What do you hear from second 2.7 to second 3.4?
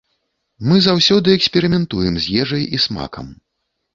і смакам.